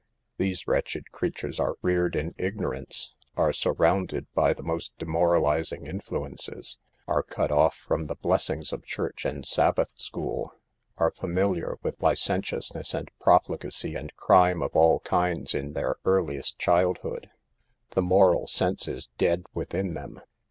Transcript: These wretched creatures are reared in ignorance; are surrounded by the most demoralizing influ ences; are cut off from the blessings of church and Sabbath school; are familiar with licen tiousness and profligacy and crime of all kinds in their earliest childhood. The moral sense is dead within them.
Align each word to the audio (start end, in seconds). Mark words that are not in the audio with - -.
These 0.37 0.65
wretched 0.67 1.11
creatures 1.11 1.59
are 1.59 1.75
reared 1.83 2.15
in 2.15 2.33
ignorance; 2.39 3.13
are 3.37 3.53
surrounded 3.53 4.25
by 4.33 4.51
the 4.51 4.63
most 4.63 4.97
demoralizing 4.97 5.83
influ 5.83 6.27
ences; 6.27 6.77
are 7.07 7.21
cut 7.21 7.51
off 7.51 7.75
from 7.75 8.05
the 8.05 8.15
blessings 8.15 8.73
of 8.73 8.83
church 8.83 9.25
and 9.25 9.45
Sabbath 9.45 9.93
school; 10.01 10.55
are 10.97 11.11
familiar 11.11 11.77
with 11.83 11.99
licen 11.99 12.41
tiousness 12.41 12.95
and 12.95 13.11
profligacy 13.19 13.93
and 13.93 14.15
crime 14.15 14.63
of 14.63 14.75
all 14.75 15.01
kinds 15.01 15.53
in 15.53 15.73
their 15.73 15.97
earliest 16.03 16.57
childhood. 16.57 17.29
The 17.91 18.01
moral 18.01 18.47
sense 18.47 18.87
is 18.87 19.07
dead 19.19 19.43
within 19.53 19.93
them. 19.93 20.19